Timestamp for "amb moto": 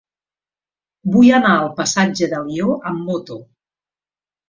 2.93-3.43